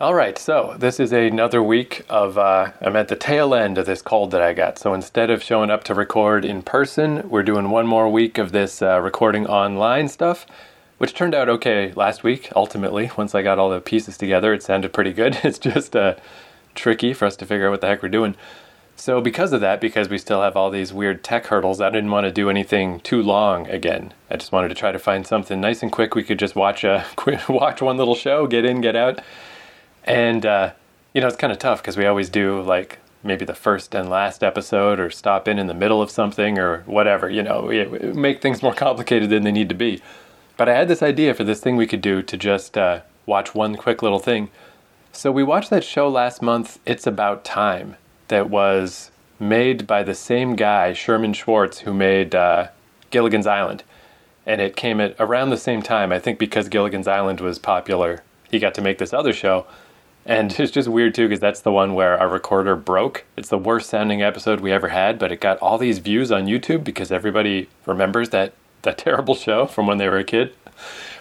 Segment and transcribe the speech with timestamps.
[0.00, 3.84] All right, so this is another week of, uh, I'm at the tail end of
[3.84, 4.78] this cold that I got.
[4.78, 8.50] So instead of showing up to record in person, we're doing one more week of
[8.50, 10.46] this uh, recording online stuff,
[10.96, 13.10] which turned out okay last week, ultimately.
[13.18, 15.38] Once I got all the pieces together, it sounded pretty good.
[15.44, 16.14] It's just uh,
[16.74, 18.36] tricky for us to figure out what the heck we're doing.
[18.96, 22.10] So because of that, because we still have all these weird tech hurdles, I didn't
[22.10, 24.14] want to do anything too long again.
[24.30, 26.84] I just wanted to try to find something nice and quick we could just watch
[26.84, 27.04] a
[27.50, 29.20] watch one little show, get in, get out
[30.04, 30.72] and, uh,
[31.14, 34.08] you know, it's kind of tough because we always do like maybe the first and
[34.08, 37.84] last episode or stop in in the middle of something or whatever, you know, we,
[38.12, 40.00] make things more complicated than they need to be.
[40.56, 43.54] But I had this idea for this thing we could do to just uh, watch
[43.54, 44.50] one quick little thing.
[45.12, 47.96] So we watched that show last month, It's About Time,
[48.28, 52.68] that was made by the same guy, Sherman Schwartz, who made uh,
[53.10, 53.82] Gilligan's Island.
[54.46, 58.22] And it came at around the same time, I think because Gilligan's Island was popular,
[58.50, 59.66] he got to make this other show
[60.26, 63.24] and it's just weird too because that's the one where our recorder broke.
[63.36, 66.46] It's the worst sounding episode we ever had, but it got all these views on
[66.46, 70.54] YouTube because everybody remembers that that terrible show from when they were a kid.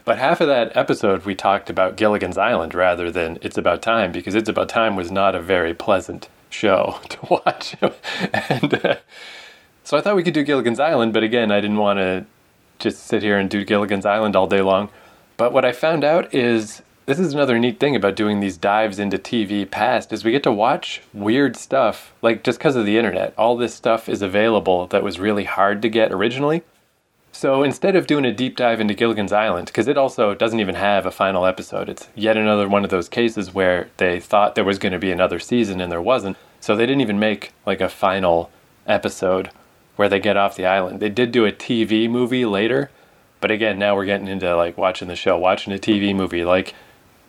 [0.05, 4.11] But half of that episode we talked about Gilligan's Island rather than It's About Time
[4.11, 7.75] because It's About Time was not a very pleasant show to watch.
[8.33, 8.95] and uh,
[9.83, 12.25] so I thought we could do Gilligan's Island, but again, I didn't want to
[12.79, 14.89] just sit here and do Gilligan's Island all day long.
[15.37, 18.99] But what I found out is this is another neat thing about doing these dives
[18.99, 22.99] into TV past is we get to watch weird stuff like just because of the
[22.99, 23.33] internet.
[23.35, 26.61] All this stuff is available that was really hard to get originally.
[27.31, 30.75] So instead of doing a deep dive into Gilligan's Island because it also doesn't even
[30.75, 34.63] have a final episode it's yet another one of those cases where they thought there
[34.63, 36.37] was going to be another season and there wasn't.
[36.59, 38.51] So they didn't even make like a final
[38.85, 39.49] episode
[39.95, 40.99] where they get off the island.
[40.99, 42.91] They did do a TV movie later
[43.41, 46.43] but again now we're getting into like watching the show watching a TV movie.
[46.45, 46.75] Like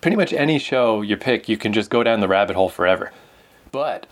[0.01, 3.13] pretty much any show you pick, you can just go down the rabbit hole forever.
[3.73, 4.07] But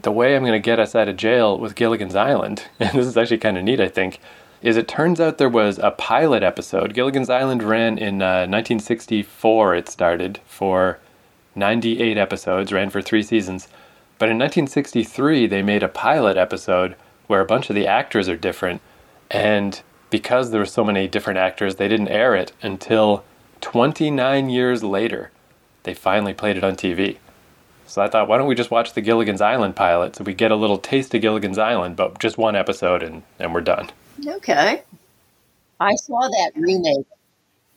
[0.00, 3.06] the way I'm going to get us out of jail with Gilligan's Island, and this
[3.06, 4.20] is actually kind of neat, I think,
[4.62, 6.94] is it turns out there was a pilot episode.
[6.94, 10.98] Gilligan's Island ran in uh, 1964, it started for
[11.54, 13.68] 98 episodes, ran for three seasons.
[14.18, 16.96] But in 1963, they made a pilot episode
[17.26, 18.80] where a bunch of the actors are different.
[19.30, 23.24] And because there were so many different actors, they didn't air it until
[23.60, 25.30] 29 years later
[25.84, 27.18] they finally played it on TV.
[27.86, 30.50] So I thought, why don't we just watch the Gilligan's Island pilot so we get
[30.50, 33.90] a little taste of Gilligan's Island, but just one episode and, and we're done.
[34.26, 34.82] Okay.
[35.80, 37.06] I saw that remake.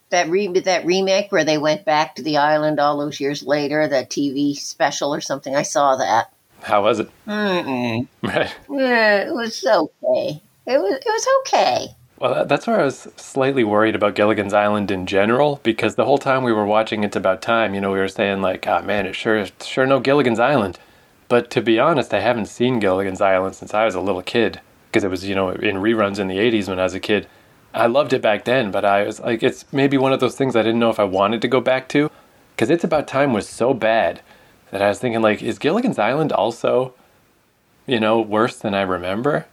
[0.10, 3.86] That re- that remake where they went back to the island all those years later,
[3.90, 5.54] that TV special or something.
[5.54, 6.32] I saw that.
[6.62, 7.10] How was it?
[7.28, 8.08] Mm-mm.
[8.24, 8.56] Right.
[8.70, 10.42] Yeah, it was okay.
[10.66, 11.88] It was it was okay.
[12.20, 16.18] Well, that's where I was slightly worried about Gilligan's Island in general, because the whole
[16.18, 18.86] time we were watching It's About Time, you know, we were saying like, "Ah, oh,
[18.86, 20.80] man, it sure, sure no Gilligan's Island."
[21.28, 24.62] But to be honest, I haven't seen Gilligan's Island since I was a little kid,
[24.88, 27.28] because it was, you know, in reruns in the '80s when I was a kid.
[27.74, 30.56] I loved it back then, but I was like, it's maybe one of those things
[30.56, 32.10] I didn't know if I wanted to go back to,
[32.56, 34.22] because It's About Time was so bad
[34.72, 36.96] that I was thinking like, is Gilligan's Island also,
[37.86, 39.46] you know, worse than I remember?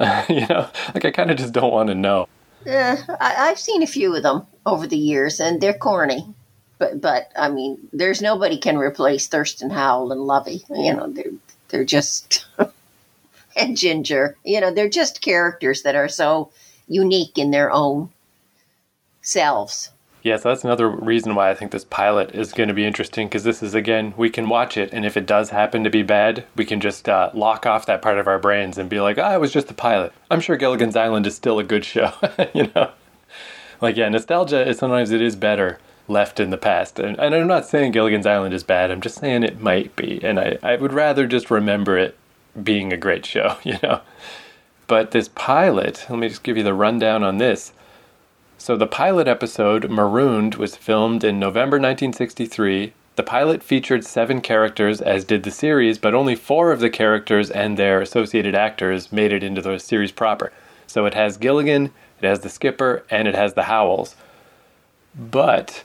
[0.28, 2.28] you know, like I kind of just don't want to know.
[2.64, 6.34] Yeah, I, have seen a few of them over the years, and they're corny.
[6.78, 10.64] But but I mean, there's nobody can replace Thurston Howell and Lovey.
[10.70, 11.32] You know, they're
[11.68, 12.46] they're just
[13.56, 14.36] and Ginger.
[14.44, 16.50] You know, they're just characters that are so
[16.88, 18.10] unique in their own
[19.22, 19.90] selves.
[20.24, 23.28] Yeah, so that's another reason why I think this pilot is going to be interesting
[23.28, 26.02] because this is, again, we can watch it, and if it does happen to be
[26.02, 29.18] bad, we can just uh, lock off that part of our brains and be like,
[29.18, 30.14] ah, oh, it was just the pilot.
[30.30, 32.10] I'm sure Gilligan's Island is still a good show,
[32.54, 32.92] you know?
[33.82, 36.98] Like, yeah, nostalgia is sometimes it is better left in the past.
[36.98, 40.24] And, and, I'm not saying Gilligan's Island is bad, I'm just saying it might be.
[40.24, 42.16] And I, I would rather just remember it
[42.62, 44.00] being a great show, you know?
[44.86, 47.74] But this pilot, let me just give you the rundown on this.
[48.64, 52.94] So the pilot episode, Marooned, was filmed in November 1963.
[53.14, 57.50] The pilot featured seven characters, as did the series, but only four of the characters
[57.50, 60.50] and their associated actors made it into the series proper.
[60.86, 61.92] So it has Gilligan,
[62.22, 64.16] it has the skipper, and it has the Howells.
[65.14, 65.84] But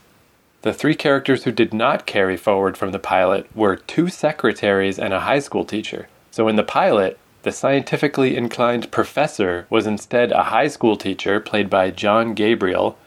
[0.62, 5.13] the three characters who did not carry forward from the pilot were two secretaries and
[5.13, 6.07] a high school teacher.
[6.31, 11.69] So in the pilot, the scientifically inclined professor was instead a high school teacher played
[11.69, 12.97] by John Gabriel.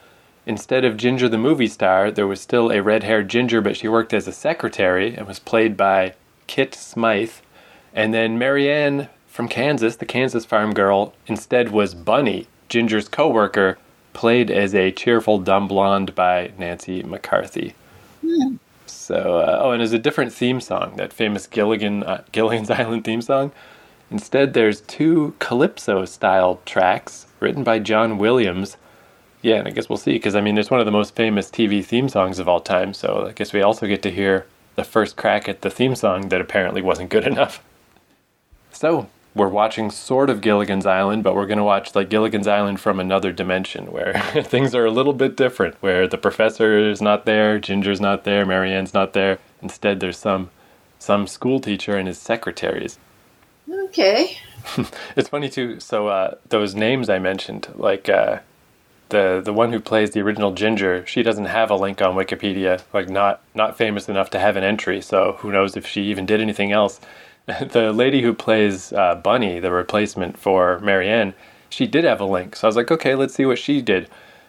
[0.47, 3.89] Instead of Ginger the movie star, there was still a red haired Ginger, but she
[3.89, 6.15] worked as a secretary and was played by
[6.47, 7.35] Kit Smythe.
[7.95, 13.29] And then Mary Ann from Kansas, the Kansas farm girl, instead was Bunny, Ginger's co
[13.29, 13.79] worker,
[14.13, 17.75] played as a cheerful dumb blonde by Nancy McCarthy.
[18.21, 18.57] Hmm.
[18.87, 23.05] So, uh, oh, and there's a different theme song, that famous Gilligan uh, Gilligan's Island
[23.05, 23.53] theme song.
[24.13, 28.77] Instead, there's two calypso style tracks written by John Williams.
[29.41, 31.51] Yeah, and I guess we'll see, because I mean, it's one of the most famous
[31.51, 34.85] TV theme songs of all time, so I guess we also get to hear the
[34.85, 37.65] first crack at the theme song that apparently wasn't good enough.
[38.71, 42.81] So, we're watching sort of Gilligan's Island, but we're going to watch like Gilligan's Island
[42.81, 44.13] from another dimension where
[44.45, 48.45] things are a little bit different, where the professor is not there, Ginger's not there,
[48.45, 49.39] Mary Ann's not there.
[49.63, 50.51] Instead, there's some
[50.99, 52.99] some school teacher and his secretaries.
[53.71, 54.37] Okay.
[55.17, 55.81] it's funny too.
[55.81, 58.41] So uh, those names I mentioned, like uh,
[59.09, 62.83] the the one who plays the original Ginger, she doesn't have a link on Wikipedia.
[62.93, 65.01] Like not not famous enough to have an entry.
[65.01, 67.01] So who knows if she even did anything else.
[67.47, 71.35] the lady who plays uh, Bunny, the replacement for Mary Ann,
[71.69, 72.55] she did have a link.
[72.55, 74.09] So I was like, okay, let's see what she did.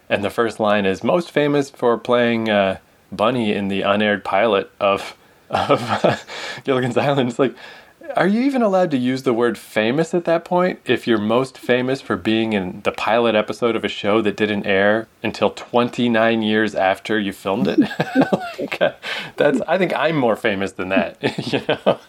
[0.10, 2.78] And the first line is most famous for playing uh,
[3.12, 5.18] Bunny in the unaired pilot of
[5.50, 6.26] of
[6.64, 7.30] Gilligan's Island.
[7.30, 7.56] It's like,
[8.16, 11.58] are you even allowed to use the word famous at that point if you're most
[11.58, 16.42] famous for being in the pilot episode of a show that didn't air until 29
[16.42, 17.80] years after you filmed it?
[18.60, 18.94] like, uh,
[19.36, 21.18] that's I think I'm more famous than that,
[21.54, 22.00] you know.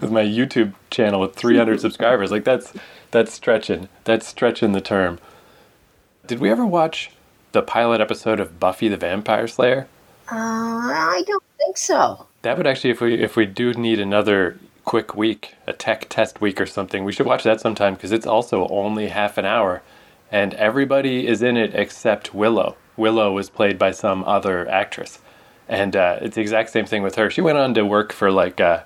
[0.00, 2.30] with my YouTube channel with 300 subscribers.
[2.30, 2.72] Like that's
[3.10, 3.88] that's stretching.
[4.04, 5.18] That's stretching the term.
[6.26, 7.10] Did we ever watch
[7.52, 9.88] the pilot episode of Buffy the Vampire Slayer?
[10.30, 12.26] Uh, I don't think so.
[12.42, 16.40] That would actually, if we if we do need another quick week, a tech test
[16.40, 19.82] week or something, we should watch that sometime because it's also only half an hour,
[20.32, 22.76] and everybody is in it except Willow.
[22.96, 25.20] Willow was played by some other actress,
[25.68, 27.30] and uh, it's the exact same thing with her.
[27.30, 28.60] She went on to work for like.
[28.60, 28.82] Uh,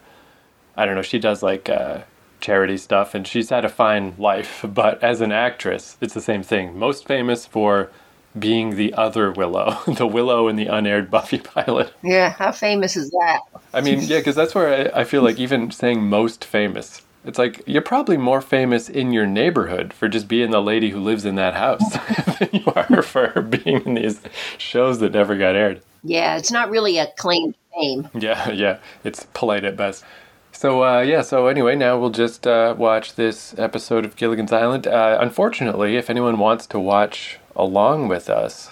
[0.77, 2.03] I don't know, she does like uh,
[2.41, 4.65] charity stuff and she's had a fine life.
[4.75, 6.79] But as an actress, it's the same thing.
[6.79, 7.91] Most famous for
[8.39, 11.93] being the other Willow, the Willow in the unaired Buffy pilot.
[12.03, 13.41] Yeah, how famous is that?
[13.73, 17.39] I mean, yeah, because that's where I, I feel like even saying most famous, it's
[17.39, 21.25] like you're probably more famous in your neighborhood for just being the lady who lives
[21.25, 21.93] in that house
[22.39, 24.21] than you are for being in these
[24.59, 25.81] shows that never got aired.
[26.03, 28.09] Yeah, it's not really a claim fame.
[28.15, 30.05] Yeah, yeah, it's polite at best.
[30.53, 34.87] So uh, yeah, so anyway, now we'll just uh, watch this episode of Gilligan's Island.
[34.87, 38.71] Uh, unfortunately, if anyone wants to watch along with us,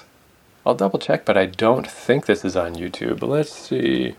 [0.64, 3.22] I'll double check, but I don't think this is on YouTube.
[3.22, 4.16] Let's see.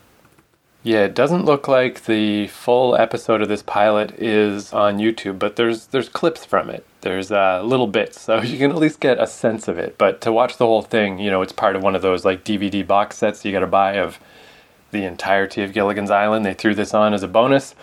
[0.86, 5.56] Yeah, it doesn't look like the full episode of this pilot is on YouTube, but
[5.56, 6.86] there's there's clips from it.
[7.00, 9.98] There's uh, little bits, so you can at least get a sense of it.
[9.98, 12.44] But to watch the whole thing, you know, it's part of one of those like
[12.44, 14.19] DVD box sets you got to buy of
[14.92, 16.45] the entirety of Gilligan's Island.
[16.45, 17.75] They threw this on as a bonus.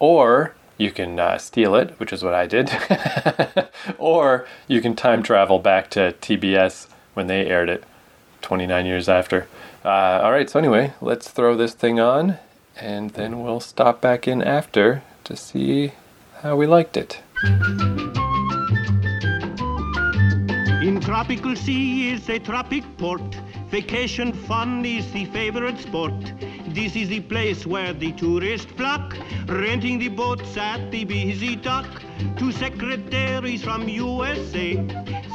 [0.00, 2.70] Or you can uh, steal it, which is what I did.
[3.98, 7.84] or you can time travel back to TBS when they aired it
[8.42, 9.46] 29 years after.
[9.84, 12.38] Uh, all right, so anyway, let's throw this thing on
[12.76, 15.92] and then we'll stop back in after to see
[16.42, 17.20] how we liked it.
[20.82, 23.22] In tropical sea is a tropic port
[23.74, 26.32] Vacation fun is the favorite sport.
[26.68, 29.16] This is the place where the tourists flock,
[29.48, 31.84] renting the boats at the busy dock.
[32.36, 34.74] Two secretaries from USA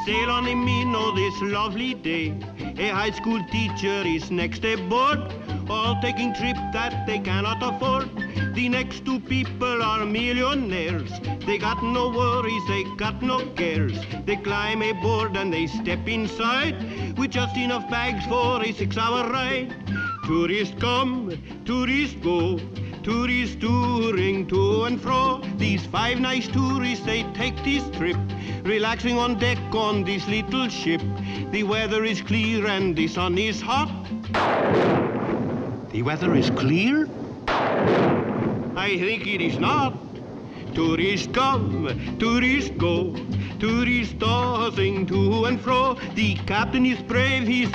[0.05, 2.33] sail on the Minnow this lovely day.
[2.77, 5.19] A high school teacher is next aboard,
[5.69, 8.09] all taking trip that they cannot afford.
[8.55, 11.11] The next two people are millionaires.
[11.45, 13.97] They got no worries, they got no cares.
[14.25, 19.73] They climb aboard and they step inside with just enough bags for a six-hour ride.
[20.25, 22.59] Tourists come, tourists go.
[23.03, 25.41] Tourists touring to and fro.
[25.57, 28.17] These five nice tourists, they take this trip,
[28.63, 31.01] relaxing on deck on this little ship.
[31.51, 33.89] The weather is clear and the sun is hot.
[35.91, 37.07] The weather is clear?
[38.75, 39.93] I think it is not.
[40.75, 43.15] Tourists come, tourists go,
[43.59, 45.95] tourists tossing to and fro.
[46.13, 47.69] The captain is brave, he's...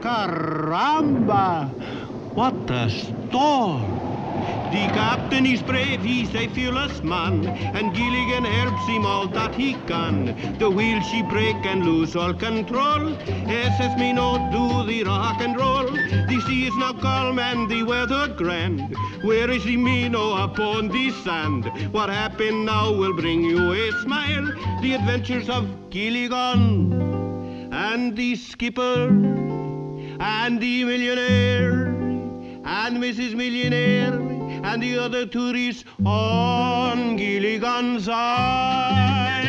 [0.00, 1.74] Caramba!
[2.34, 4.11] What a storm!
[4.72, 9.74] The captain is brave, he's a fearless man, and Gilligan helps him all that he
[9.86, 10.58] can.
[10.58, 13.14] The wheel she break and lose all control.
[13.26, 15.90] SS Minnow do the rock and roll.
[15.90, 18.96] The sea is now calm and the weather grand.
[19.20, 21.66] Where is the Minnow upon the sand?
[21.92, 24.46] What happened now will bring you a smile.
[24.80, 27.12] The adventures of Gilligan
[27.74, 29.08] and the skipper
[30.18, 31.88] and the millionaire
[32.64, 33.34] and Mrs.
[33.34, 39.42] Millionaire and the other tourists on Gilligan's Isle.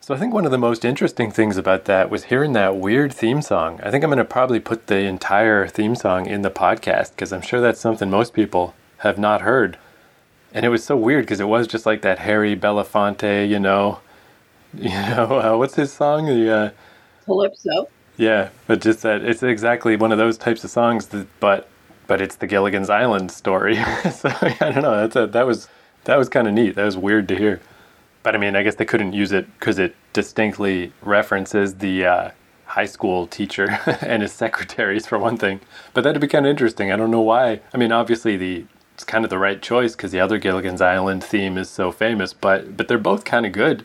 [0.00, 3.12] So I think one of the most interesting things about that was hearing that weird
[3.12, 3.80] theme song.
[3.82, 7.32] I think I'm going to probably put the entire theme song in the podcast because
[7.32, 9.78] I'm sure that's something most people have not heard.
[10.52, 14.00] And it was so weird because it was just like that Harry Belafonte, you know,
[14.76, 16.26] you know, uh, what's his song?
[16.26, 16.70] The uh,
[17.24, 17.88] Calypso.
[18.16, 21.68] Yeah, but just that it's exactly one of those types of songs that, but
[22.06, 23.76] but it's the Gilligan's Island story.
[24.12, 24.96] so I don't know.
[24.96, 25.68] That's a, that was
[26.04, 26.74] that was kind of neat.
[26.74, 27.60] That was weird to hear.
[28.22, 32.30] But I mean, I guess they couldn't use it because it distinctly references the uh,
[32.66, 35.60] high school teacher and his secretaries for one thing.
[35.92, 36.90] But that'd be kind of interesting.
[36.90, 37.60] I don't know why.
[37.72, 41.24] I mean, obviously the it's kind of the right choice because the other Gilligan's Island
[41.24, 42.32] theme is so famous.
[42.32, 43.84] But but they're both kind of good.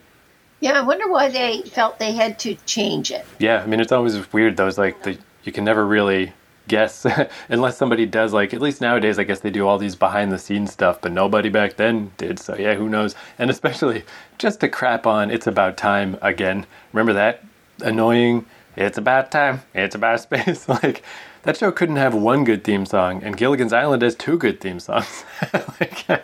[0.61, 3.25] Yeah, I wonder why they felt they had to change it.
[3.39, 4.57] Yeah, I mean, it's always weird.
[4.57, 6.33] Those like the you can never really
[6.69, 7.05] guess
[7.49, 10.39] unless somebody does like at least nowadays i guess they do all these behind the
[10.39, 13.15] scenes stuff but nobody back then did so yeah who knows?
[13.37, 14.03] And especially
[14.37, 17.43] just to crap on it's about time again remember that?
[17.81, 18.45] Annoying?
[18.75, 19.63] It's about time.
[19.73, 20.67] It's about space.
[20.83, 21.03] Like
[21.43, 24.79] that show couldn't have one good theme song and gilligan's island has two good theme
[24.79, 25.25] songs.
[25.79, 26.23] Like,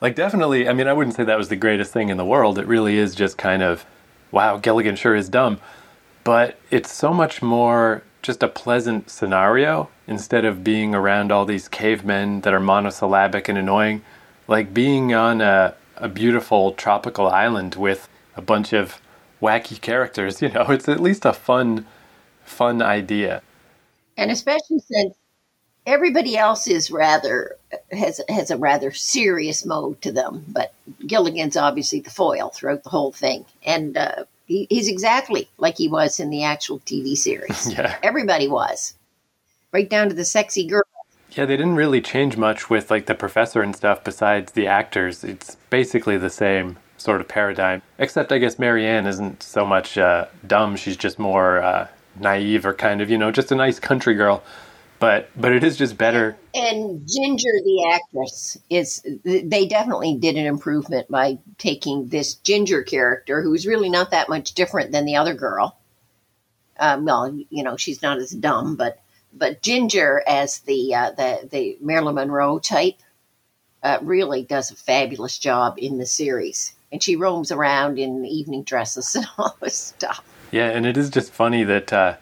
[0.00, 2.58] like definitely i mean i wouldn't say that was the greatest thing in the world.
[2.58, 3.86] It really is just kind of
[4.30, 5.60] wow gilligan sure is dumb.
[6.24, 11.68] But it's so much more just a pleasant scenario instead of being around all these
[11.68, 14.02] cavemen that are monosyllabic and annoying.
[14.46, 19.00] Like being on a, a beautiful tropical island with a bunch of
[19.40, 21.86] wacky characters, you know, it's at least a fun,
[22.44, 23.42] fun idea.
[24.16, 25.14] And especially since
[25.86, 27.56] everybody else is rather
[27.90, 30.74] has has a rather serious mode to them, but
[31.06, 35.86] Gilligan's obviously the foil throughout the whole thing, and uh, he, he's exactly like he
[35.86, 37.72] was in the actual TV series.
[37.78, 37.96] yeah.
[38.02, 38.94] Everybody was.
[39.72, 40.82] Right down to the sexy girl.
[41.30, 45.22] Yeah, they didn't really change much with like the professor and stuff besides the actors.
[45.22, 47.82] It's basically the same sort of paradigm.
[47.96, 51.86] Except I guess Mary Ann isn't so much uh, dumb, she's just more uh,
[52.18, 54.42] naive or kind of, you know, just a nice country girl
[55.00, 56.36] but but it is just better.
[56.54, 63.42] And Ginger, the actress, is they definitely did an improvement by taking this Ginger character,
[63.42, 65.78] who's really not that much different than the other girl.
[66.78, 69.00] Um, well, you know, she's not as dumb, but
[69.32, 73.00] but Ginger as the uh, the the Marilyn Monroe type
[73.82, 78.64] uh, really does a fabulous job in the series, and she roams around in evening
[78.64, 80.22] dresses and all this stuff.
[80.50, 81.90] Yeah, and it is just funny that.
[81.90, 82.16] Uh,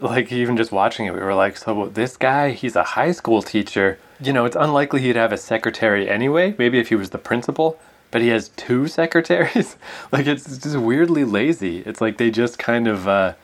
[0.00, 3.42] like even just watching it, we were like, so this guy, he's a high school
[3.42, 3.98] teacher.
[4.20, 6.54] You know, it's unlikely he'd have a secretary anyway.
[6.58, 7.78] Maybe if he was the principal,
[8.10, 9.76] but he has two secretaries.
[10.12, 11.78] like it's, just weirdly lazy.
[11.80, 13.34] It's like they just kind of, uh,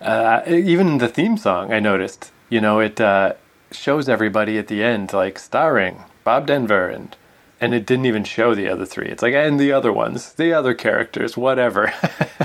[0.00, 2.32] uh, even the theme song, I noticed.
[2.48, 3.34] You know, it uh,
[3.70, 7.16] shows everybody at the end like starring Bob Denver and
[7.62, 9.06] and it didn't even show the other three.
[9.08, 11.92] It's like and the other ones, the other characters, whatever.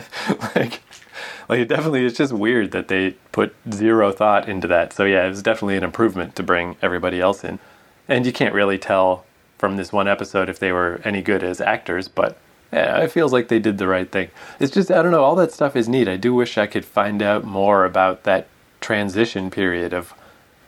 [0.56, 0.82] like
[1.48, 4.94] like it definitely it's just weird that they put zero thought into that.
[4.94, 7.60] So yeah, it was definitely an improvement to bring everybody else in.
[8.08, 9.26] And you can't really tell
[9.58, 12.38] from this one episode if they were any good as actors, but
[12.72, 14.30] yeah, it feels like they did the right thing.
[14.60, 16.08] It's just I don't know, all that stuff is neat.
[16.08, 18.48] I do wish I could find out more about that
[18.82, 20.14] transition period of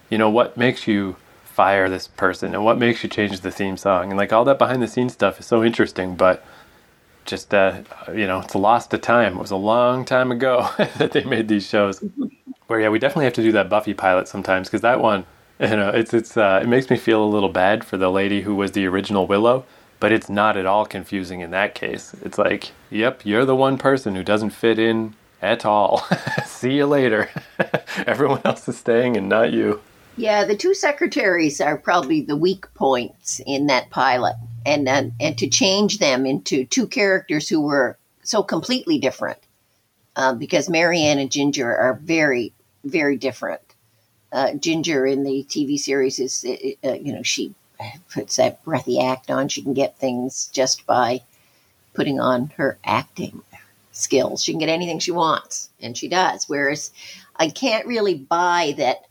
[0.10, 3.78] you know what makes you fire this person and what makes you change the theme
[3.78, 6.46] song and like all that behind the scenes stuff is so interesting, but
[7.28, 9.36] just uh, you know it's a lost to time.
[9.36, 10.68] It was a long time ago
[10.98, 12.04] that they made these shows.
[12.68, 15.26] Where yeah, we definitely have to do that Buffy pilot sometimes because that one,
[15.60, 18.42] you know, it's it's uh, it makes me feel a little bad for the lady
[18.42, 19.66] who was the original Willow,
[20.00, 22.16] but it's not at all confusing in that case.
[22.24, 26.06] It's like, yep, you're the one person who doesn't fit in at all.
[26.46, 27.30] See you later.
[28.08, 29.82] Everyone else is staying and not you.
[30.18, 34.36] Yeah, the two secretaries are probably the weak points in that pilot
[34.68, 39.40] and and, and to change them into two characters who were so completely different,
[40.18, 43.62] uh, because Mary Ann and Ginger are very very different.
[44.32, 46.46] Uh, Ginger in the TV series is
[46.84, 47.56] uh, you know she
[48.14, 49.48] puts that breathy act on.
[49.48, 51.22] She can get things just by
[51.94, 53.42] putting on her acting
[53.94, 54.44] skills.
[54.44, 56.50] She can get anything she wants, and she does.
[56.50, 56.92] Whereas
[57.38, 59.07] I can't really buy that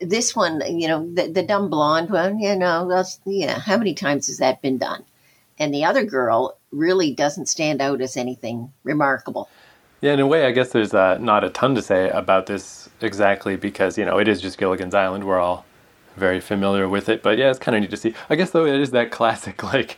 [0.00, 3.94] this one, you know, the, the dumb blonde one, you know, that's, yeah, how many
[3.94, 5.04] times has that been done?
[5.58, 9.48] And the other girl really doesn't stand out as anything remarkable.
[10.00, 12.88] Yeah, in a way, I guess there's uh, not a ton to say about this
[13.00, 15.24] exactly because, you know, it is just Gilligan's Island.
[15.24, 15.64] We're all
[16.16, 17.22] very familiar with it.
[17.22, 18.14] But yeah, it's kind of neat to see.
[18.28, 19.96] I guess, though, it is that classic, like,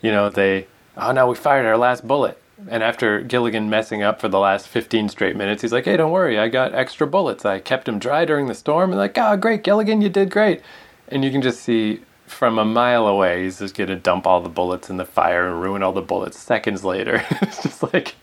[0.00, 2.40] you know, they, oh, no, we fired our last bullet.
[2.68, 6.10] And after Gilligan messing up for the last 15 straight minutes, he's like, hey, don't
[6.10, 7.44] worry, I got extra bullets.
[7.44, 8.90] I kept them dry during the storm.
[8.90, 10.62] And like, oh, great, Gilligan, you did great.
[11.08, 14.40] And you can just see from a mile away, he's just going to dump all
[14.40, 17.24] the bullets in the fire and ruin all the bullets seconds later.
[17.42, 18.16] it's just like,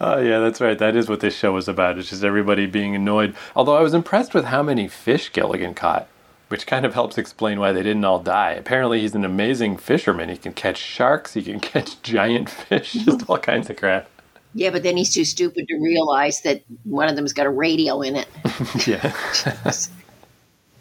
[0.00, 0.78] Oh yeah, that's right.
[0.78, 1.98] That is what this show was about.
[1.98, 3.34] It's just everybody being annoyed.
[3.56, 6.06] Although I was impressed with how many fish Gilligan caught,
[6.48, 8.52] which kind of helps explain why they didn't all die.
[8.52, 10.28] Apparently, he's an amazing fisherman.
[10.28, 11.34] He can catch sharks.
[11.34, 12.92] He can catch giant fish.
[12.92, 14.08] Just all kinds of crap.
[14.54, 18.00] Yeah, but then he's too stupid to realize that one of them's got a radio
[18.00, 18.28] in it.
[18.86, 19.12] yeah.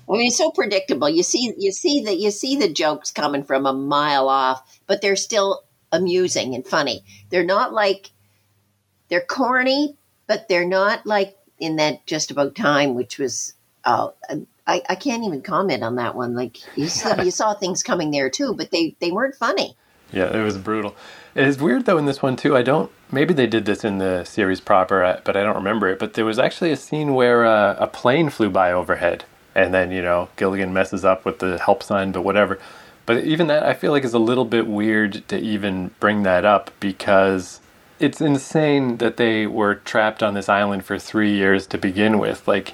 [0.10, 1.10] I mean, it's so predictable.
[1.10, 5.02] You see, you see that you see the jokes coming from a mile off, but
[5.02, 7.04] they're still amusing and funny.
[7.30, 8.12] They're not like
[9.10, 9.98] they're corny,
[10.28, 14.10] but they're not like in that just about time, which was uh,
[14.68, 16.36] I, I can't even comment on that one.
[16.36, 19.76] Like you saw, you saw things coming there too, but they they weren't funny.
[20.12, 20.96] Yeah, it was brutal.
[21.36, 22.56] It is weird though in this one too.
[22.56, 22.92] I don't.
[23.12, 26.00] Maybe they did this in the series proper, but I don't remember it.
[26.00, 29.24] But there was actually a scene where uh, a plane flew by overhead,
[29.56, 32.60] and then you know Gilligan messes up with the help sign, but whatever.
[33.06, 36.44] But even that, I feel like is a little bit weird to even bring that
[36.44, 37.62] up because
[38.00, 42.46] it's insane that they were trapped on this island for three years to begin with.
[42.48, 42.74] Like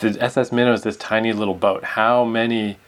[0.00, 1.84] the SS Minnow is this tiny little boat.
[1.84, 2.78] How many,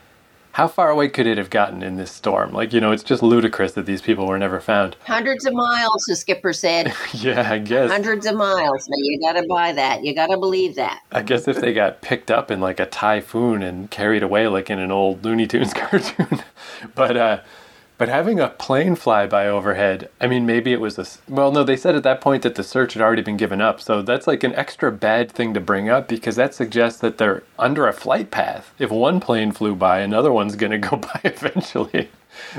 [0.53, 2.53] how far away could it have gotten in this storm?
[2.53, 4.97] Like, you know, it's just ludicrous that these people were never found.
[5.05, 6.93] Hundreds of miles, the skipper said.
[7.15, 7.91] yeah, I guess.
[7.91, 8.89] Hundreds of miles.
[8.89, 10.05] Now you got to buy that.
[10.05, 11.01] You got to believe that.
[11.13, 14.71] I guess if they got picked up in like a typhoon and carried away like
[14.71, 16.43] in an old Looney Tunes cartoon.
[16.95, 17.41] but, uh,
[18.03, 21.07] but having a plane fly by overhead, I mean, maybe it was a.
[21.33, 23.81] Well, no, they said at that point that the search had already been given up.
[23.81, 27.45] So that's like an extra bad thing to bring up because that suggests that they're
[27.61, 28.75] under a flight path.
[28.81, 32.11] If one plane flew by, another one's going to go by eventually.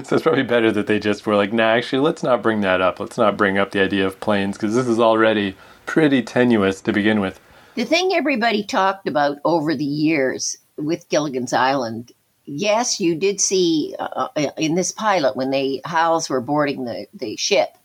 [0.05, 2.79] So it's probably better that they just were like, nah, actually, let's not bring that
[2.79, 3.01] up.
[3.01, 6.93] Let's not bring up the idea of planes because this is already pretty tenuous to
[6.93, 7.41] begin with.
[7.75, 12.13] The thing everybody talked about over the years with Gilligan's Island
[12.45, 17.07] yes, you did see uh, uh, in this pilot when the Howells were boarding the,
[17.13, 17.77] the ship,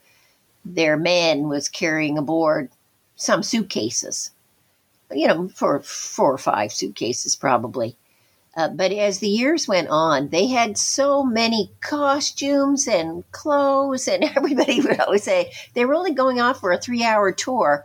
[0.65, 2.71] their man was carrying aboard
[3.17, 4.31] some suitcases,
[5.11, 7.97] you know, for four or five suitcases probably.
[8.57, 14.25] Uh, but as the years went on, they had so many costumes and clothes, and
[14.37, 17.85] everybody would always say they were only going off for a three hour tour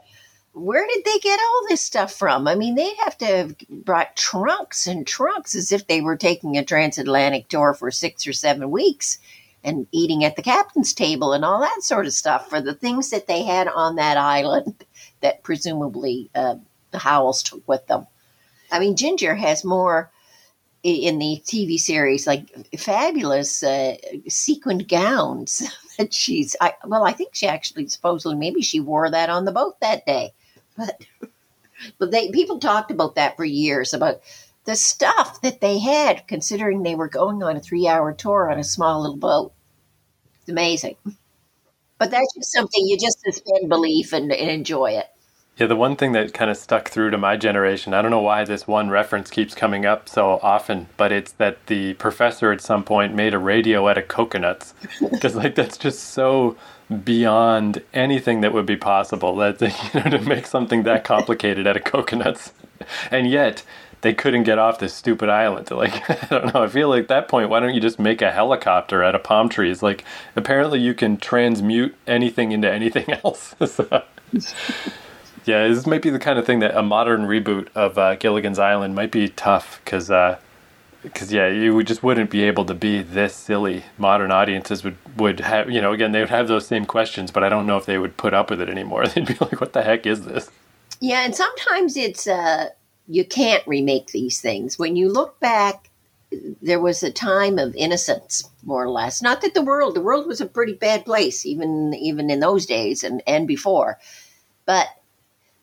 [0.54, 2.48] where did they get all this stuff from?
[2.48, 6.58] I mean, they'd have to have brought trunks and trunks as if they were taking
[6.58, 9.18] a transatlantic tour for six or seven weeks
[9.64, 13.10] and eating at the captain's table and all that sort of stuff for the things
[13.10, 14.86] that they had on that island
[15.22, 16.56] that presumably uh,
[16.94, 18.06] Howells took with them.
[18.72, 20.12] I mean, Ginger has more
[20.84, 23.96] in the TV series, like fabulous uh,
[24.28, 25.64] sequined gowns
[25.98, 26.56] that she's.
[26.60, 30.06] I, well, I think she actually supposedly maybe she wore that on the boat that
[30.06, 30.34] day.
[30.78, 31.02] But
[31.98, 34.22] but they people talked about that for years about
[34.66, 38.60] the stuff that they had, considering they were going on a three hour tour on
[38.60, 39.54] a small little boat.
[40.42, 40.96] It's amazing.
[41.98, 45.08] But that's just something you just suspend belief and, and enjoy it.
[45.58, 48.20] Yeah, the one thing that kind of stuck through to my generation, I don't know
[48.20, 52.60] why this one reference keeps coming up so often, but it's that the professor at
[52.60, 54.74] some point made a radio out of coconuts.
[55.12, 56.58] Because, like, that's just so
[56.94, 59.36] beyond anything that would be possible.
[59.36, 59.62] That
[59.94, 62.54] you know to make something that complicated out of coconuts,
[63.12, 63.64] and yet
[64.02, 65.68] they couldn't get off this stupid island.
[65.68, 66.64] To like I don't know.
[66.64, 69.24] I feel like at that point, why don't you just make a helicopter out of
[69.24, 69.82] palm trees?
[69.82, 70.04] Like
[70.36, 73.56] apparently you can transmute anything into anything else.
[73.66, 74.04] so,
[75.46, 78.60] yeah, this might be the kind of thing that a modern reboot of uh, Gilligan's
[78.60, 80.10] Island might be tough because.
[80.12, 80.38] Uh,
[81.04, 83.84] because yeah, you just wouldn't be able to be this silly.
[83.98, 87.44] Modern audiences would would have you know again they would have those same questions, but
[87.44, 89.06] I don't know if they would put up with it anymore.
[89.08, 90.50] They'd be like, "What the heck is this?"
[91.00, 92.70] Yeah, and sometimes it's uh,
[93.08, 94.80] you can't remake these things.
[94.80, 95.90] When you look back,
[96.62, 99.22] there was a time of innocence, more or less.
[99.22, 102.66] Not that the world the world was a pretty bad place even even in those
[102.66, 104.00] days and and before,
[104.66, 104.88] but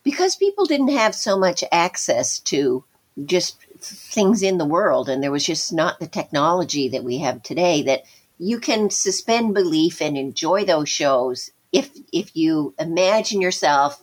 [0.02, 2.84] because people didn't have so much access to
[3.24, 7.42] just things in the world and there was just not the technology that we have
[7.42, 8.02] today that
[8.38, 14.02] you can suspend belief and enjoy those shows if if you imagine yourself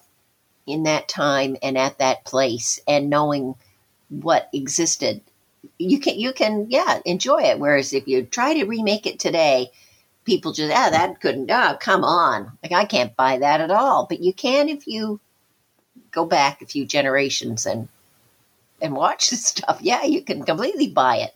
[0.65, 3.55] in that time and at that place and knowing
[4.09, 5.21] what existed.
[5.79, 7.59] You can you can yeah enjoy it.
[7.59, 9.71] Whereas if you try to remake it today
[10.23, 12.57] people just ah that couldn't oh come on.
[12.61, 14.05] Like i can't buy that at all.
[14.07, 15.19] But you can if you
[16.11, 17.87] go back a few generations and
[18.81, 21.33] and watch this stuff, yeah, you can completely buy it.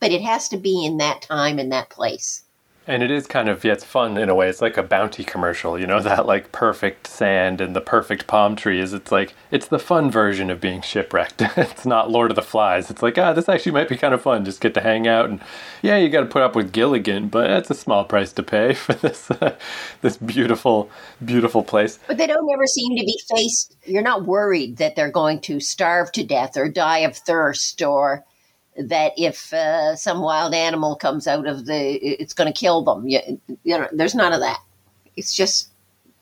[0.00, 2.42] But it has to be in that time and that place.
[2.84, 4.48] And it is kind of, yeah, it's fun in a way.
[4.48, 8.56] It's like a bounty commercial, you know, that like perfect sand and the perfect palm
[8.56, 8.92] trees.
[8.92, 11.42] It's like, it's the fun version of being shipwrecked.
[11.56, 12.90] it's not Lord of the Flies.
[12.90, 14.44] It's like, ah, this actually might be kind of fun.
[14.44, 15.30] Just get to hang out.
[15.30, 15.40] And
[15.80, 18.74] yeah, you got to put up with Gilligan, but that's a small price to pay
[18.74, 19.56] for this, uh,
[20.00, 20.90] this beautiful,
[21.24, 21.98] beautiful place.
[22.08, 25.60] But they don't ever seem to be faced, you're not worried that they're going to
[25.60, 28.24] starve to death or die of thirst or
[28.76, 33.06] that if uh, some wild animal comes out of the, it's going to kill them.
[33.06, 33.20] You,
[33.64, 34.60] you know, there's none of that.
[35.16, 35.68] It's just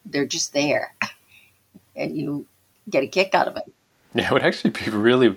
[0.04, 0.94] they're just there,
[1.96, 2.46] and you
[2.88, 3.72] get a kick out of it.
[4.14, 5.36] Yeah, it would actually be really,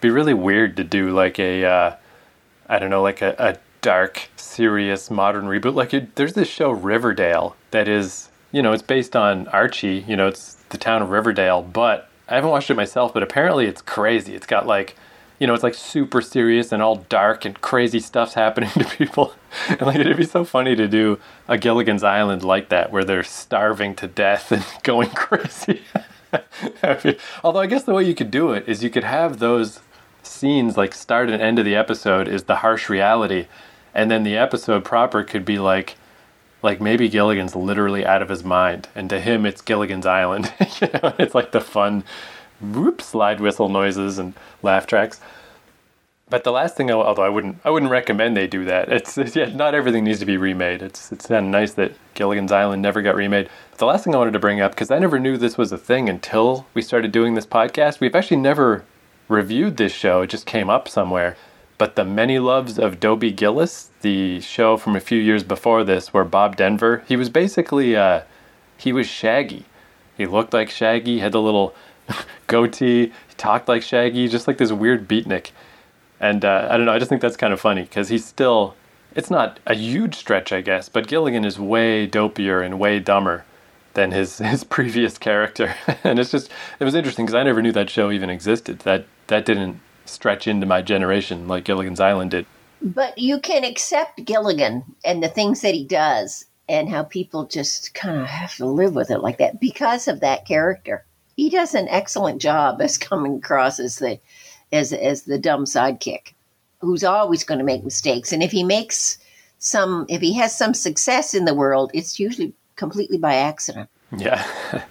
[0.00, 1.96] be really weird to do like a, uh,
[2.68, 5.74] I don't know, like a, a dark, serious modern reboot.
[5.74, 10.04] Like it, there's this show Riverdale that is, you know, it's based on Archie.
[10.08, 13.12] You know, it's the town of Riverdale, but I haven't watched it myself.
[13.12, 14.34] But apparently, it's crazy.
[14.34, 14.96] It's got like
[15.38, 19.34] you know, it's like super serious and all dark and crazy stuff's happening to people.
[19.68, 21.18] and like it'd be so funny to do
[21.48, 25.82] a Gilligan's Island like that, where they're starving to death and going crazy.
[27.44, 29.80] Although I guess the way you could do it is you could have those
[30.22, 33.46] scenes like start and end of the episode is the harsh reality,
[33.94, 35.96] and then the episode proper could be like
[36.62, 40.52] like maybe Gilligan's literally out of his mind, and to him it's Gilligan's Island.
[40.80, 42.02] you know, it's like the fun
[42.60, 45.20] whoop slide whistle noises and laugh tracks.
[46.28, 48.90] But the last thing, although I wouldn't, I wouldn't recommend they do that.
[48.90, 50.82] It's, it's yeah, not everything needs to be remade.
[50.82, 53.48] It's it's kind of nice that Gilligan's Island never got remade.
[53.70, 55.70] But the last thing I wanted to bring up because I never knew this was
[55.70, 58.00] a thing until we started doing this podcast.
[58.00, 58.84] We've actually never
[59.28, 60.22] reviewed this show.
[60.22, 61.36] It just came up somewhere.
[61.78, 66.12] But the Many Loves of Dobie Gillis, the show from a few years before this,
[66.12, 68.22] where Bob Denver, he was basically, uh,
[68.78, 69.66] he was Shaggy.
[70.16, 71.74] He looked like Shaggy, had the little
[72.46, 73.06] goatee.
[73.06, 75.50] He talked like Shaggy, just like this weird beatnik.
[76.20, 78.74] And uh, I don't know, I just think that's kind of funny because he's still,
[79.14, 83.44] it's not a huge stretch, I guess, but Gilligan is way dopier and way dumber
[83.94, 85.74] than his, his previous character.
[86.04, 88.80] and it's just, it was interesting because I never knew that show even existed.
[88.80, 92.46] That, that didn't stretch into my generation like Gilligan's Island did.
[92.80, 97.94] But you can accept Gilligan and the things that he does and how people just
[97.94, 101.04] kind of have to live with it like that because of that character
[101.36, 104.18] he does an excellent job as coming across as the
[104.72, 106.32] as as the dumb sidekick
[106.80, 108.32] who's always going to make mistakes.
[108.32, 109.18] And if he makes
[109.58, 113.88] some if he has some success in the world it's usually completely by accident.
[114.16, 114.44] Yeah.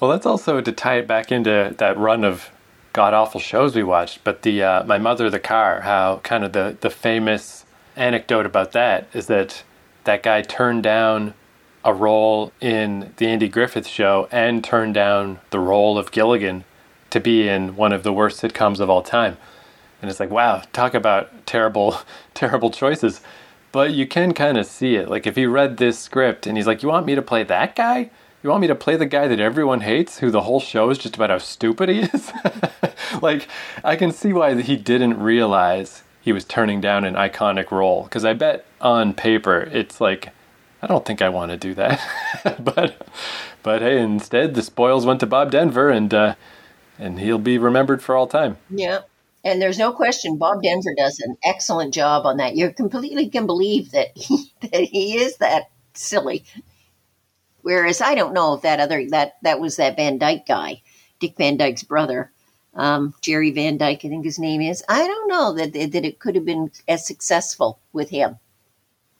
[0.00, 2.50] Well that's also to tie it back into that run of
[2.94, 6.54] god awful shows we watched but the uh, my mother the car how kind of
[6.54, 7.66] the the famous
[7.96, 9.62] anecdote about that is that
[10.04, 11.34] that guy turned down
[11.84, 16.64] a role in the Andy Griffith show and turned down the role of Gilligan
[17.10, 19.36] to be in one of the worst sitcoms of all time.
[20.00, 21.98] And it's like, wow, talk about terrible,
[22.34, 23.20] terrible choices.
[23.72, 25.08] But you can kind of see it.
[25.08, 27.76] Like if he read this script and he's like, You want me to play that
[27.76, 28.10] guy?
[28.42, 30.96] You want me to play the guy that everyone hates, who the whole show is
[30.96, 32.32] just about how stupid he is?
[33.22, 33.46] like,
[33.84, 38.04] I can see why he didn't realize he was turning down an iconic role.
[38.04, 40.30] Because I bet on paper, it's like
[40.82, 42.00] I don't think I want to do that.
[42.64, 43.06] but
[43.62, 46.34] but hey, instead the spoils went to Bob Denver and uh,
[46.98, 48.58] and he'll be remembered for all time.
[48.68, 49.00] Yeah.
[49.42, 52.56] And there's no question Bob Denver does an excellent job on that.
[52.56, 56.44] You completely can believe that he, that he is that silly.
[57.62, 60.82] Whereas I don't know if that other that that was that Van Dyke guy,
[61.18, 62.32] Dick Van Dyke's brother,
[62.74, 64.84] um, Jerry Van Dyke, I think his name is.
[64.88, 68.38] I don't know that that it could have been as successful with him.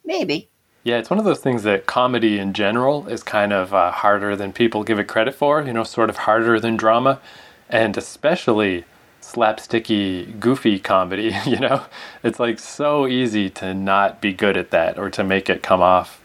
[0.05, 0.49] Maybe.
[0.82, 4.34] Yeah, it's one of those things that comedy in general is kind of uh, harder
[4.34, 7.20] than people give it credit for, you know, sort of harder than drama,
[7.68, 8.84] and especially
[9.20, 11.84] slapsticky, goofy comedy, you know?
[12.22, 15.82] It's like so easy to not be good at that or to make it come
[15.82, 16.22] off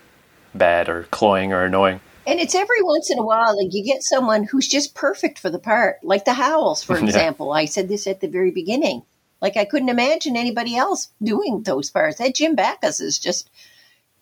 [0.54, 2.00] bad or cloying or annoying.
[2.26, 5.50] And it's every once in a while like you get someone who's just perfect for
[5.50, 7.48] the part, like the Howells, for example.
[7.48, 7.62] yeah.
[7.62, 9.04] I said this at the very beginning.
[9.42, 12.18] Like I couldn't imagine anybody else doing those parts.
[12.18, 13.50] That Jim Backus is just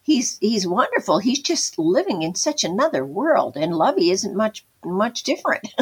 [0.03, 1.19] he's he's wonderful.
[1.19, 5.67] He's just living in such another world, and Lovey isn't much much different.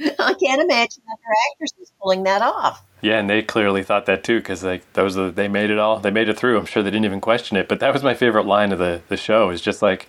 [0.00, 2.82] I can't imagine other actresses pulling that off.
[3.00, 5.98] Yeah, and they clearly thought that too, because like those are, they made it all.
[5.98, 6.58] They made it through.
[6.58, 7.68] I'm sure they didn't even question it.
[7.68, 9.50] But that was my favorite line of the the show.
[9.50, 10.08] Is just like,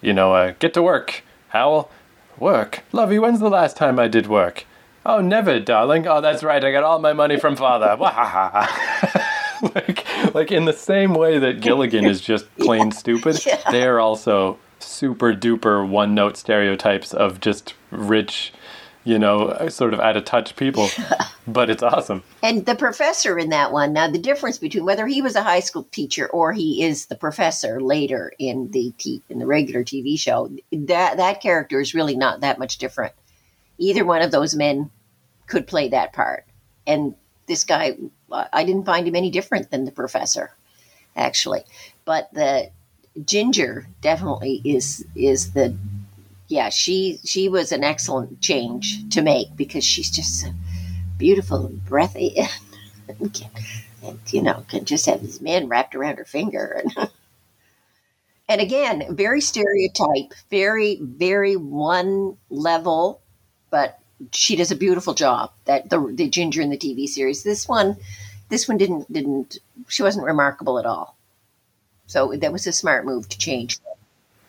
[0.00, 1.90] you know, uh, get to work, Howell.
[2.38, 3.18] Work, Lovey.
[3.18, 4.64] When's the last time I did work?
[5.04, 6.06] Oh, never, darling.
[6.06, 6.62] Oh, that's right.
[6.62, 7.96] I got all my money from father.
[9.74, 12.92] like, like in the same way that Gilligan is just plain yeah.
[12.92, 13.60] stupid, yeah.
[13.70, 18.52] they are also super duper one note stereotypes of just rich,
[19.04, 20.88] you know, sort of out of touch people.
[21.46, 22.22] but it's awesome.
[22.42, 25.60] And the professor in that one, now the difference between whether he was a high
[25.60, 30.18] school teacher or he is the professor later in the t- in the regular TV
[30.18, 33.14] show, that that character is really not that much different.
[33.78, 34.90] Either one of those men
[35.46, 36.44] could play that part.
[36.86, 37.14] And
[37.46, 37.96] this guy,
[38.30, 40.52] I didn't find him any different than the professor,
[41.16, 41.62] actually.
[42.04, 42.70] But the
[43.24, 45.76] Ginger definitely is is the
[46.48, 50.48] yeah she she was an excellent change to make because she's just so
[51.16, 52.36] beautiful and breathy
[53.08, 53.50] and, can,
[54.02, 57.10] and you know can just have this man wrapped around her finger and
[58.48, 63.20] and again very stereotype very very one level
[63.70, 63.98] but
[64.32, 67.96] she does a beautiful job that the the ginger in the tv series this one
[68.48, 71.16] this one didn't didn't she wasn't remarkable at all
[72.06, 73.78] so that was a smart move to change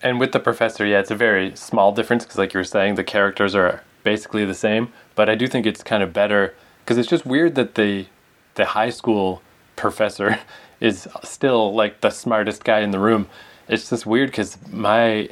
[0.02, 2.94] and with the professor, yeah, it's a very small difference because, like you were saying,
[2.94, 4.92] the characters are basically the same.
[5.14, 6.54] But I do think it's kind of better
[6.84, 8.06] because it's just weird that the
[8.54, 9.42] the high school
[9.76, 10.38] professor
[10.80, 13.28] is still like the smartest guy in the room.
[13.68, 15.28] It's just weird because my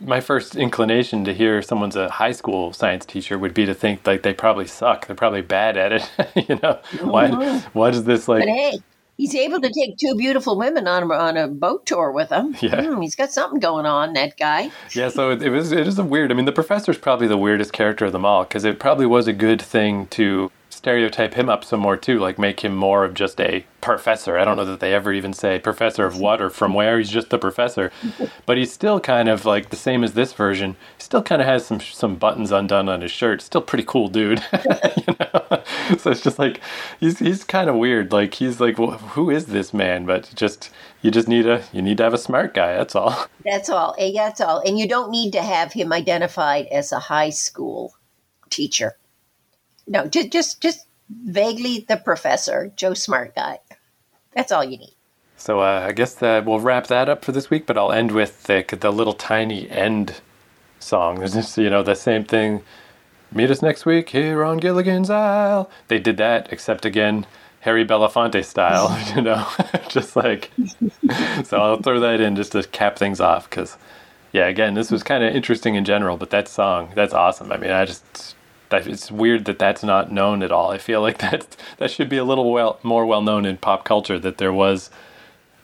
[0.00, 4.06] my first inclination to hear someone's a high school science teacher would be to think
[4.06, 5.06] like they probably suck.
[5.06, 6.10] They're probably bad at it.
[6.48, 7.60] you know, why?
[7.72, 8.42] Why does this like?
[8.42, 8.78] But hey,
[9.16, 12.56] he's able to take two beautiful women on on a boat tour with him.
[12.60, 14.14] Yeah, mm, he's got something going on.
[14.14, 14.70] That guy.
[14.92, 16.30] Yeah, so it, it was it is a weird.
[16.30, 19.26] I mean, the professor's probably the weirdest character of them all because it probably was
[19.26, 23.12] a good thing to stereotype him up some more too, like make him more of
[23.12, 24.38] just a professor.
[24.38, 26.98] I don't know that they ever even say professor of what or from where.
[26.98, 27.90] He's just the professor,
[28.46, 30.76] but he's still kind of like the same as this version.
[30.96, 33.42] He still kind of has some some buttons undone on his shirt.
[33.42, 35.62] Still pretty cool dude, you know.
[35.98, 36.60] So it's just like
[37.00, 38.12] he's he's kind of weird.
[38.12, 40.06] Like he's like, well, who is this man?
[40.06, 40.70] But just
[41.02, 42.74] you just need a you need to have a smart guy.
[42.74, 43.26] That's all.
[43.44, 43.96] That's all.
[44.14, 44.62] That's all.
[44.64, 47.94] And you don't need to have him identified as a high school
[48.48, 48.96] teacher
[49.88, 53.60] no, just just just vaguely the professor, Joe Smart guy.
[54.34, 54.94] That's all you need.
[55.36, 58.10] So uh, I guess that we'll wrap that up for this week, but I'll end
[58.10, 60.20] with the, the little tiny end
[60.80, 61.20] song.
[61.20, 62.62] There's just, you know, the same thing.
[63.32, 65.70] Meet us next week here on Gilligan's Isle.
[65.86, 67.24] They did that, except again,
[67.60, 69.46] Harry Belafonte style, you know,
[69.88, 70.50] just like.
[71.44, 73.76] so I'll throw that in just to cap things off because,
[74.32, 77.52] yeah, again, this was kind of interesting in general, but that song, that's awesome.
[77.52, 78.34] I mean, I just
[78.70, 80.70] that it's weird that that's not known at all.
[80.70, 83.84] I feel like that that should be a little well more well known in pop
[83.84, 84.90] culture that there was.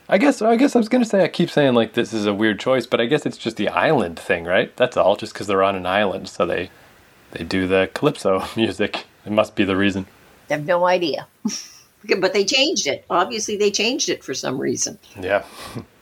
[0.09, 2.35] I guess I guess I was gonna say I keep saying like this is a
[2.35, 4.75] weird choice, but I guess it's just the island thing, right?
[4.77, 6.71] That's all, just because they're on an island, so they
[7.33, 9.07] they do the calypso music.
[9.25, 10.07] It must be the reason.
[10.51, 11.27] I have no idea,
[12.19, 13.07] but they changed it.
[13.09, 14.99] Obviously, they changed it for some reason.
[15.19, 15.45] Yeah,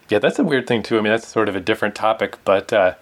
[0.08, 0.98] yeah, that's a weird thing too.
[0.98, 2.94] I mean, that's sort of a different topic, but uh,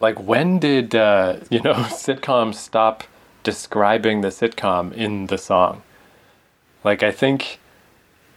[0.00, 3.04] like when did uh, you know sitcoms stop?
[3.44, 5.82] Describing the sitcom in the song.
[6.82, 7.60] Like, I think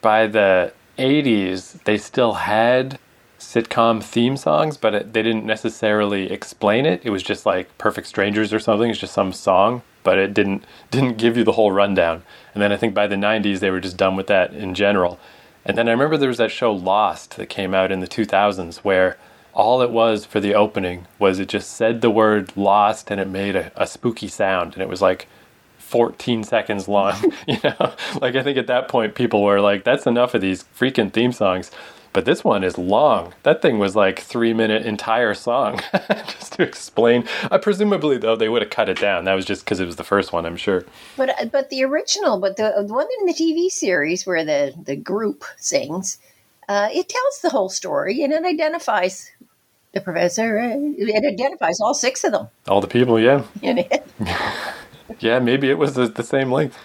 [0.02, 3.00] by the 80s, they still had
[3.40, 7.02] sitcom theme songs, but it, they didn't necessarily explain it.
[7.04, 8.90] It was just like Perfect Strangers or something.
[8.90, 12.24] It's just some song, but it didn't didn't give you the whole rundown.
[12.54, 15.20] And then I think by the 90s, they were just done with that in general.
[15.66, 18.78] And then I remember there was that show Lost that came out in the 2000s
[18.78, 19.18] where
[19.58, 23.28] all it was for the opening was it just said the word lost and it
[23.28, 24.74] made a, a spooky sound.
[24.74, 25.28] And it was like
[25.80, 27.16] 14 seconds long
[27.48, 27.94] you know?
[28.22, 31.32] Like i think at that point people were like that's enough of these freaking theme
[31.32, 31.72] songs.
[32.14, 33.34] But this one is long.
[33.44, 35.82] That thing was like three minute entire song
[36.28, 37.28] just to explain.
[37.52, 39.26] Uh, presumably though they would have cut it down.
[39.26, 40.86] That was just because it was the first one i'm sure.
[41.16, 44.76] But uh, but the original but the, the one in the tv series where the
[44.84, 46.20] the group sings
[46.70, 49.32] uh, it tells the whole story and it identifies
[49.98, 50.58] the professor.
[50.58, 52.48] It identifies all six of them.
[52.68, 53.44] All the people, yeah.
[55.20, 56.78] yeah, maybe it was the, the, same length.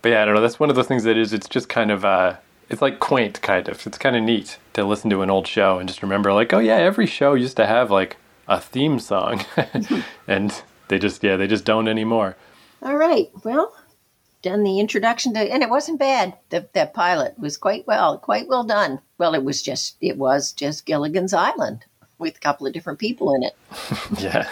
[0.00, 0.40] But yeah, I don't know.
[0.40, 2.36] That's one of those things that is, it's just kind of, uh,
[2.70, 3.86] it's like quaint, kind of.
[3.86, 6.58] It's kind of neat to listen to an old show and just remember, like, oh
[6.58, 8.16] yeah, every show used to have like
[8.48, 9.44] a theme song.
[10.26, 12.36] and they just, yeah, they just don't anymore.
[12.82, 13.30] All right.
[13.44, 13.74] Well,
[14.40, 16.36] done the introduction to, and it wasn't bad.
[16.48, 19.00] The, that pilot was quite well, quite well done.
[19.18, 21.84] Well, it was just, it was just Gilligan's Island
[22.18, 23.56] with a couple of different people in it.
[24.18, 24.48] yeah.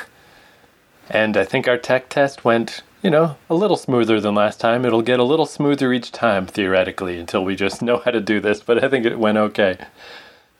[1.09, 4.85] And I think our tech test went, you know, a little smoother than last time.
[4.85, 8.41] It'll get a little smoother each time, theoretically, until we just know how to do
[8.41, 9.79] this, but I think it went okay.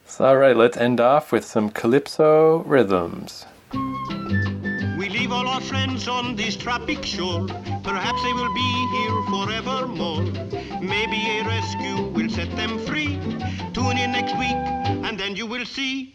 [0.05, 3.45] So, all right, let's end off with some Calypso rhythms.
[3.71, 7.47] We leave all our friends on this tropic shore.
[7.47, 10.23] Perhaps they will be here forevermore.
[10.81, 13.17] Maybe a rescue will set them free.
[13.73, 14.59] Tune in next week,
[15.07, 16.11] and then you will see.